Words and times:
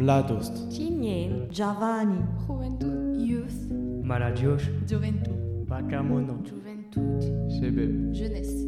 Mladost, 0.00 0.66
Tinien, 0.70 1.46
Giovanni, 1.52 2.20
Juventud, 2.46 3.20
Youth, 3.20 3.68
Maladiosh, 4.02 4.70
Juventud, 4.88 5.66
Bakamono, 5.68 6.38
Juventud, 6.42 7.20
Sebeb. 7.50 8.10
jeunesse. 8.14 8.66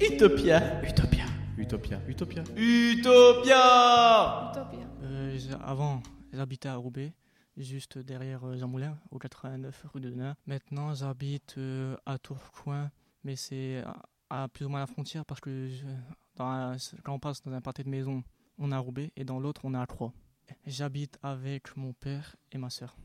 Utopia, 0.00 0.80
Utopia, 0.84 1.24
Utopia, 1.58 1.98
Utopia, 2.08 2.42
Utopia! 2.56 4.50
Utopia. 4.52 4.86
Euh, 5.02 5.36
avant, 5.64 6.00
j'habitais 6.32 6.68
à 6.68 6.76
Roubaix, 6.76 7.12
juste 7.56 7.98
derrière 7.98 8.44
euh, 8.46 8.56
Jean 8.56 8.68
Moulin, 8.68 8.96
au 9.10 9.18
89 9.18 9.86
rue 9.92 10.00
de 10.00 10.10
Denain. 10.10 10.36
Maintenant, 10.46 10.94
j'habite 10.94 11.54
euh, 11.58 11.96
à 12.06 12.18
Tourcoing, 12.18 12.90
mais 13.24 13.34
c'est 13.34 13.82
à, 14.30 14.44
à 14.44 14.48
plus 14.48 14.66
ou 14.66 14.68
moins 14.68 14.80
la 14.80 14.86
frontière 14.86 15.24
parce 15.24 15.40
que 15.40 15.66
je- 15.68 15.84
quand 16.36 17.14
on 17.14 17.18
passe 17.18 17.42
dans 17.42 17.52
un 17.52 17.60
pâté 17.60 17.82
de 17.82 17.88
maison, 17.88 18.22
on 18.58 18.72
est 18.72 18.74
à 18.74 18.78
Roubaix 18.78 19.12
et 19.16 19.24
dans 19.24 19.38
l'autre, 19.38 19.62
on 19.64 19.74
est 19.74 19.78
à 19.78 19.86
Croix. 19.86 20.12
J'habite 20.66 21.18
avec 21.22 21.76
mon 21.76 21.92
père 21.92 22.36
et 22.52 22.58
ma 22.58 22.70
soeur. 22.70 22.96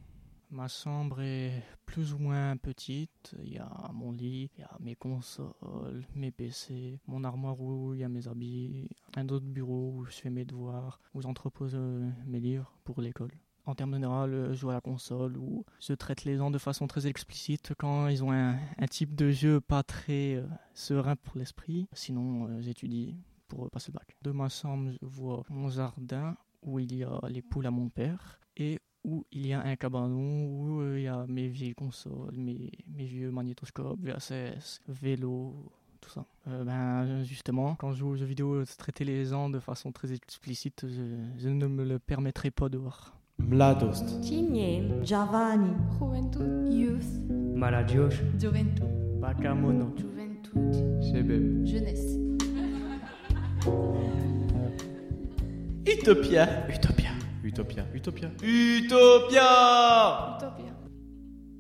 Ma 0.50 0.68
chambre 0.68 1.22
est 1.22 1.64
plus 1.86 2.14
ou 2.14 2.18
moins 2.18 2.58
petite. 2.58 3.34
Il 3.42 3.54
y 3.54 3.58
a 3.58 3.90
mon 3.94 4.12
lit, 4.12 4.52
il 4.58 4.62
y 4.62 4.64
a 4.64 4.78
mes 4.82 4.96
consoles, 4.96 6.06
mes 6.14 6.32
PC, 6.32 7.00
mon 7.08 7.24
armoire 7.24 7.60
où 7.62 7.94
il 7.94 8.02
y 8.02 8.04
a 8.04 8.10
mes 8.10 8.28
habits, 8.28 8.90
un 9.16 9.30
autre 9.30 9.46
bureau 9.46 9.94
où 9.96 10.06
je 10.06 10.12
fais 10.12 10.30
mes 10.30 10.44
devoirs, 10.44 11.00
où 11.14 11.22
j'entrepose 11.22 11.72
euh, 11.76 12.10
mes 12.26 12.42
livres 12.42 12.78
pour 12.84 13.00
l'école. 13.00 13.32
En 13.66 13.76
termes 13.76 13.94
général, 13.94 14.34
euh, 14.34 14.54
je 14.54 14.60
joue 14.60 14.70
à 14.70 14.74
la 14.74 14.82
console 14.82 15.38
ou 15.38 15.66
je 15.80 15.94
traite 15.94 16.24
les 16.24 16.38
gens 16.38 16.50
de 16.50 16.58
façon 16.58 16.88
très 16.88 17.06
explicite 17.06 17.74
quand 17.78 18.08
ils 18.08 18.24
ont 18.24 18.32
un, 18.32 18.58
type 18.90 19.16
de 19.16 19.30
jeu 19.30 19.62
pas 19.62 19.84
très 19.84 20.36
euh, 20.36 20.48
serein 20.74 21.16
pour 21.16 21.38
l'esprit. 21.38 21.88
Sinon, 21.94 22.48
euh, 22.48 22.62
j'étudie 22.62 23.16
pour 23.48 23.70
passer 23.70 23.92
le 23.92 24.00
bac. 24.00 24.16
De 24.24 24.32
ma 24.32 24.50
chambre, 24.50 24.92
je 24.92 25.06
vois 25.06 25.44
mon 25.50 25.70
jardin 25.70 26.36
où 26.64 26.80
il 26.80 26.96
y 26.96 27.04
a 27.04 27.20
les 27.30 27.42
poules 27.42 27.68
à 27.68 27.72
mon 27.72 27.90
père 27.90 28.40
et 28.58 28.80
où 29.04 29.26
il 29.32 29.46
y 29.46 29.54
a 29.54 29.62
un 29.62 29.76
cabanon 29.76 30.46
où 30.46 30.96
il 30.96 31.04
y 31.04 31.08
a 31.08 31.26
mes 31.28 31.48
vieilles 31.48 31.74
consoles, 31.74 32.36
mes, 32.36 32.72
vieux 32.88 33.32
magnétoscopes, 33.32 34.00
VHS, 34.00 34.82
vélo, 34.88 35.72
tout 36.00 36.10
ça. 36.10 36.26
Ben, 36.46 37.24
justement, 37.24 37.76
quand 37.76 37.94
je 37.94 38.00
joue 38.00 38.10
aux 38.10 38.16
jeux 38.16 38.26
vidéo, 38.26 38.64
traiter 38.78 39.04
les 39.04 39.26
gens 39.26 39.50
de 39.50 39.60
façon 39.60 39.92
très 39.92 40.14
explicite, 40.14 40.86
je, 40.88 41.50
ne 41.50 41.68
me 41.68 41.84
le 41.84 41.98
permettrai 41.98 42.52
pas 42.52 42.70
dehors. 42.70 43.21
Mladost, 43.50 44.22
Tinien, 44.22 45.04
Giovanni, 45.04 45.74
Juventud, 46.00 46.72
Youth, 46.72 47.06
Maladiosh, 47.56 48.20
Juventud, 48.40 48.88
Bakamono, 49.20 49.92
Juventud, 49.98 51.04
Sebeb. 51.04 51.66
jeunesse. 51.66 52.18
Utopia, 55.86 56.48
Utopia, 56.70 57.12
Utopia, 57.44 57.86
Utopia, 57.94 58.30
Utopia. 58.40 59.48
Utopia. 60.38 60.71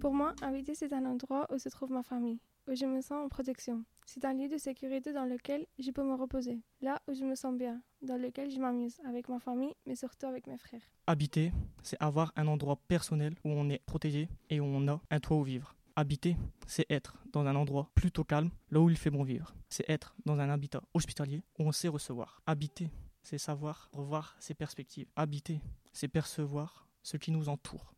Pour 0.01 0.15
moi, 0.15 0.33
habiter, 0.41 0.73
c'est 0.73 0.93
un 0.93 1.05
endroit 1.05 1.45
où 1.53 1.59
se 1.59 1.69
trouve 1.69 1.91
ma 1.91 2.01
famille, 2.01 2.39
où 2.67 2.73
je 2.73 2.87
me 2.87 3.01
sens 3.01 3.23
en 3.23 3.29
protection. 3.29 3.85
C'est 4.07 4.25
un 4.25 4.33
lieu 4.33 4.49
de 4.49 4.57
sécurité 4.57 5.13
dans 5.13 5.25
lequel 5.25 5.67
je 5.77 5.91
peux 5.91 6.03
me 6.03 6.15
reposer, 6.15 6.59
là 6.81 6.99
où 7.07 7.13
je 7.13 7.23
me 7.23 7.35
sens 7.35 7.55
bien, 7.55 7.83
dans 8.01 8.17
lequel 8.17 8.49
je 8.49 8.59
m'amuse 8.59 8.99
avec 9.05 9.29
ma 9.29 9.37
famille, 9.37 9.75
mais 9.85 9.95
surtout 9.95 10.25
avec 10.25 10.47
mes 10.47 10.57
frères. 10.57 10.81
Habiter, 11.05 11.53
c'est 11.83 12.01
avoir 12.01 12.33
un 12.35 12.47
endroit 12.47 12.79
personnel 12.87 13.35
où 13.45 13.51
on 13.51 13.69
est 13.69 13.85
protégé 13.85 14.27
et 14.49 14.59
où 14.59 14.63
on 14.63 14.87
a 14.87 14.99
un 15.11 15.19
toit 15.19 15.37
où 15.37 15.43
vivre. 15.43 15.75
Habiter, 15.95 16.35
c'est 16.65 16.89
être 16.89 17.23
dans 17.31 17.45
un 17.45 17.55
endroit 17.55 17.91
plutôt 17.93 18.23
calme, 18.23 18.49
là 18.71 18.79
où 18.79 18.89
il 18.89 18.97
fait 18.97 19.11
bon 19.11 19.21
vivre. 19.21 19.53
C'est 19.69 19.87
être 19.87 20.15
dans 20.25 20.39
un 20.39 20.49
habitat 20.49 20.81
hospitalier 20.95 21.43
où 21.59 21.65
on 21.65 21.71
sait 21.71 21.89
recevoir. 21.89 22.41
Habiter, 22.47 22.89
c'est 23.21 23.37
savoir 23.37 23.87
revoir 23.93 24.35
ses 24.39 24.55
perspectives. 24.55 25.09
Habiter, 25.15 25.61
c'est 25.93 26.07
percevoir 26.07 26.87
ce 27.03 27.17
qui 27.17 27.29
nous 27.29 27.49
entoure. 27.49 27.93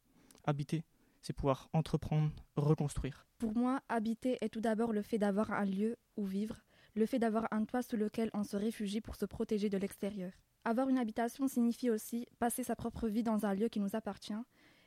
Habiter, 0.45 0.83
c'est 1.23 1.33
pouvoir 1.33 1.69
entreprendre, 1.73 2.31
reconstruire. 2.55 3.25
Pour 3.39 3.57
moi, 3.57 3.81
habiter 3.89 4.37
est 4.41 4.49
tout 4.49 4.61
d'abord 4.61 4.93
le 4.93 5.01
fait 5.01 5.17
d'avoir 5.17 5.51
un 5.51 5.65
lieu 5.65 5.95
où 6.17 6.25
vivre, 6.25 6.61
le 6.95 7.05
fait 7.05 7.17
d'avoir 7.17 7.47
un 7.51 7.65
toit 7.65 7.81
sous 7.81 7.97
lequel 7.97 8.29
on 8.33 8.43
se 8.43 8.57
réfugie 8.57 9.01
pour 9.01 9.15
se 9.15 9.25
protéger 9.25 9.69
de 9.69 9.77
l'extérieur. 9.77 10.31
Avoir 10.65 10.89
une 10.89 10.97
habitation 10.97 11.47
signifie 11.47 11.89
aussi 11.89 12.27
passer 12.39 12.63
sa 12.63 12.75
propre 12.75 13.07
vie 13.07 13.23
dans 13.23 13.45
un 13.45 13.53
lieu 13.53 13.69
qui 13.69 13.79
nous 13.79 13.95
appartient 13.95 14.33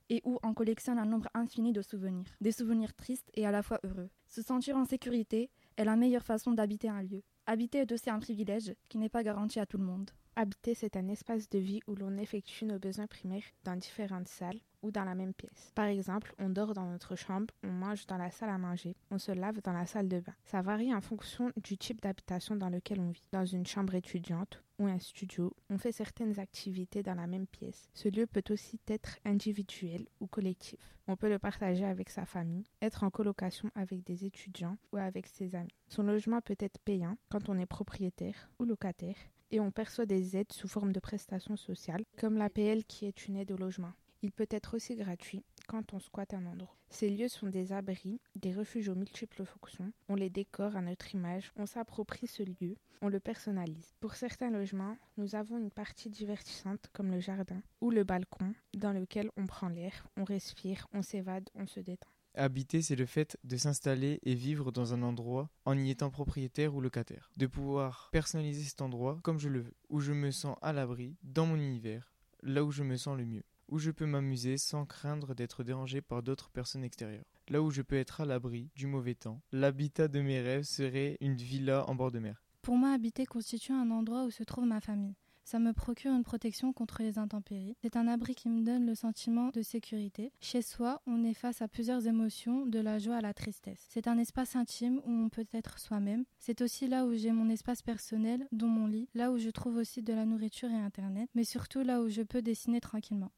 et 0.09 0.23
où 0.25 0.39
on 0.43 0.55
collectionne 0.55 0.99
un 0.99 1.05
nombre 1.05 1.29
infini 1.35 1.73
de 1.73 1.83
souvenirs, 1.83 2.37
des 2.41 2.53
souvenirs 2.53 2.95
tristes 2.95 3.31
et 3.35 3.47
à 3.47 3.51
la 3.51 3.63
fois 3.63 3.81
heureux. 3.83 4.11
Se 4.29 4.43
sentir 4.43 4.77
en 4.77 4.85
sécurité 4.85 5.51
est 5.77 5.85
la 5.85 5.97
meilleure 5.97 6.25
façon 6.25 6.53
d'habiter 6.53 6.89
un 6.89 7.03
lieu. 7.03 7.23
Habiter 7.47 7.79
est 7.79 7.93
aussi 7.93 8.11
un 8.11 8.21
privilège 8.21 8.75
qui 8.89 8.99
n'est 8.99 9.09
pas 9.09 9.23
garanti 9.23 9.59
à 9.59 9.67
tout 9.67 9.79
le 9.79 9.85
monde. 9.85 10.11
Habiter, 10.39 10.75
c'est 10.75 10.99
un 10.99 11.09
espace 11.09 11.49
de 11.49 11.59
vie 11.59 11.81
où 11.87 11.95
l'on 11.95 12.19
effectue 12.19 12.67
nos 12.67 12.79
besoins 12.79 13.07
primaires 13.07 13.43
dans 13.65 13.75
différentes 13.75 14.29
salles 14.29 14.61
ou 14.83 14.91
dans 14.91 15.05
la 15.05 15.15
même 15.15 15.33
pièce. 15.33 15.73
Par 15.75 15.87
exemple, 15.87 16.35
on 16.39 16.51
dort 16.51 16.75
dans 16.75 16.85
notre 16.85 17.17
chambre, 17.17 17.55
on 17.65 17.73
mange 17.73 18.07
dans 18.07 18.19
la 18.19 18.31
salle 18.31 18.51
à 18.51 18.59
manger, 18.59 18.97
on 19.11 19.17
se 19.17 19.33
lave 19.33 19.63
dans 19.63 19.73
la 19.73 19.87
salle 19.87 20.09
de 20.09 20.21
bain. 20.21 20.35
Ça 20.45 20.61
varie 20.61 20.95
en 20.95 21.01
fonction 21.01 21.51
du 21.65 21.79
type 21.79 22.03
d'habitation 22.03 22.55
dans 22.55 22.69
lequel 22.69 23.01
on 23.01 23.09
vit. 23.09 23.25
Dans 23.33 23.47
une 23.47 23.67
chambre 23.67 23.95
étudiante 23.95 24.63
ou 24.79 24.87
un 24.87 24.99
studio, 24.99 25.57
on 25.71 25.79
fait 25.79 25.93
certaines 25.93 26.39
activités 26.39 27.03
dans 27.03 27.15
la 27.15 27.27
même 27.27 27.47
pièce. 27.47 27.89
Ce 27.95 28.11
lieu 28.11 28.27
peut 28.27 28.45
aussi 28.51 28.79
être 28.89 29.17
individuel 29.25 30.07
ou 30.21 30.27
collectif. 30.27 30.99
On 31.09 31.17
peut 31.17 31.31
le 31.31 31.39
partager 31.39 31.87
avec 31.87 32.11
sa 32.11 32.27
famille, 32.27 32.65
être 32.83 33.05
en 33.05 33.11
colocation 33.11 33.71
avec 33.75 34.05
des 34.05 34.27
étudiants 34.27 34.77
ou 34.93 34.99
avec 34.99 35.29
ses 35.29 35.55
amis. 35.55 35.73
Son 35.89 36.03
logement 36.03 36.43
peut 36.43 36.57
être 36.59 36.79
payant 36.81 37.17
quand 37.31 37.49
on 37.49 37.59
est 37.59 37.65
propriétaire 37.65 38.51
ou 38.59 38.65
locataire 38.65 39.17
et 39.51 39.61
on 39.61 39.71
perçoit 39.71 40.07
des 40.07 40.37
aides 40.37 40.53
sous 40.53 40.69
forme 40.69 40.93
de 40.93 41.01
prestations 41.01 41.57
sociales, 41.57 42.05
comme 42.19 42.39
l'APL 42.39 42.84
qui 42.84 43.07
est 43.07 43.27
une 43.27 43.37
aide 43.37 43.53
au 43.53 43.57
logement. 43.57 43.93
Il 44.23 44.33
peut 44.33 44.49
être 44.51 44.75
aussi 44.75 44.97
gratuit 44.97 45.45
quand 45.69 45.93
on 45.93 46.01
squatte 46.01 46.34
un 46.34 46.47
endroit. 46.47 46.77
Ces 46.89 47.11
lieux 47.11 47.29
sont 47.29 47.49
des 47.49 47.73
abris, 47.73 48.21
des 48.34 48.53
refuges 48.53 48.89
aux 48.89 48.95
multiples 48.95 49.45
fonctions. 49.45 49.93
On 50.09 50.15
les 50.15 50.31
décore 50.31 50.77
à 50.77 50.81
notre 50.81 51.15
image, 51.15 51.53
on 51.57 51.67
s'approprie 51.67 52.27
ce 52.27 52.43
lieu, 52.43 52.77
on 53.03 53.09
le 53.09 53.21
personnalise. 53.21 53.95
Pour 54.01 54.15
certains 54.15 54.51
logements, 54.51 54.97
nous 55.17 55.34
avons 55.34 55.59
une 55.59 55.71
partie 55.71 56.11
divertissante 56.11 56.89
comme 56.93 57.11
le 57.11 57.21
jardin 57.21 57.63
ou 57.81 57.91
le 57.91 58.05
balcon 58.05 58.55
dans 58.75 58.93
lequel 58.93 59.31
on 59.37 59.47
prend 59.47 59.69
l'air, 59.69 60.07
on 60.17 60.25
respire, 60.25 60.87
on 60.93 61.03
s'évade, 61.03 61.51
on 61.55 61.67
se 61.67 61.81
détend. 61.81 62.16
Habiter, 62.39 62.83
c'est 62.83 62.97
le 62.97 63.07
fait 63.07 63.39
de 63.45 63.57
s'installer 63.57 64.21
et 64.23 64.35
vivre 64.35 64.71
dans 64.71 64.93
un 64.93 65.03
endroit 65.03 65.49
en 65.65 65.77
y 65.79 65.91
étant 65.91 66.11
propriétaire 66.11 66.75
ou 66.75 66.83
locataire. 66.83 67.31
De 67.39 67.47
pouvoir 67.47 68.11
personnaliser 68.13 68.63
cet 68.63 68.83
endroit 68.83 69.19
comme 69.23 69.39
je 69.39 69.49
le 69.49 69.61
veux, 69.61 69.75
où 69.89 70.01
je 70.01 70.13
me 70.13 70.31
sens 70.31 70.57
à 70.61 70.75
l'abri, 70.75 71.17
dans 71.23 71.47
mon 71.47 71.57
univers, 71.57 72.13
là 72.43 72.63
où 72.63 72.71
je 72.71 72.83
me 72.83 72.97
sens 72.97 73.17
le 73.17 73.25
mieux, 73.25 73.43
où 73.69 73.79
je 73.79 73.91
peux 73.91 74.05
m'amuser 74.05 74.59
sans 74.59 74.85
craindre 74.85 75.35
d'être 75.35 75.65
dérangé 75.65 76.03
par 76.03 76.23
d'autres 76.23 76.51
personnes 76.51 76.85
extérieures, 76.85 77.25
là 77.49 77.63
où 77.63 77.71
je 77.71 77.81
peux 77.81 77.97
être 77.97 78.21
à 78.21 78.27
l'abri 78.27 78.71
du 78.77 78.87
mauvais 78.87 79.15
temps. 79.15 79.41
L'habitat 79.51 80.09
de 80.09 80.21
mes 80.21 80.41
rêves 80.41 80.65
serait 80.65 81.17
une 81.21 81.37
villa 81.37 81.89
en 81.89 81.95
bord 81.95 82.11
de 82.11 82.19
mer. 82.19 82.45
Pour 82.61 82.77
moi, 82.77 82.93
habiter 82.93 83.25
constitue 83.25 83.73
un 83.73 83.91
endroit 83.91 84.25
où 84.25 84.31
se 84.31 84.43
trouve 84.43 84.67
ma 84.67 84.81
famille. 84.81 85.15
Ça 85.47 85.61
me 85.61 85.73
procure 85.73 86.11
une 86.12 86.25
protection 86.25 86.73
contre 86.73 87.05
les 87.05 87.21
intempéries. 87.21 87.77
C'est 87.81 87.95
un 87.95 88.09
abri 88.09 88.34
qui 88.34 88.49
me 88.49 88.65
donne 88.65 88.84
le 88.84 88.97
sentiment 88.97 89.51
de 89.51 89.62
sécurité. 89.62 90.33
Chez 90.41 90.61
soi, 90.61 91.01
on 91.07 91.23
est 91.23 91.34
face 91.34 91.62
à 91.62 91.69
plusieurs 91.69 92.09
émotions, 92.09 92.67
de 92.67 92.81
la 92.81 92.99
joie 92.99 93.19
à 93.19 93.21
la 93.21 93.33
tristesse. 93.33 93.87
C'est 93.89 94.09
un 94.09 94.19
espace 94.19 94.57
intime 94.57 95.01
où 95.07 95.12
on 95.12 95.29
peut 95.29 95.47
être 95.53 95.79
soi-même. 95.79 96.25
C'est 96.41 96.62
aussi 96.62 96.89
là 96.89 97.07
où 97.07 97.15
j'ai 97.15 97.31
mon 97.31 97.49
espace 97.49 97.81
personnel, 97.81 98.49
dont 98.51 98.67
mon 98.67 98.89
lit, 98.89 99.09
là 99.15 99.31
où 99.31 99.39
je 99.39 99.51
trouve 99.51 99.77
aussi 99.77 100.03
de 100.03 100.12
la 100.12 100.27
nourriture 100.27 100.69
et 100.69 100.75
Internet, 100.75 101.31
mais 101.37 101.45
surtout 101.45 101.83
là 101.83 102.03
où 102.03 102.09
je 102.09 102.23
peux 102.23 102.43
dessiner 102.43 102.81
tranquillement. 102.81 103.31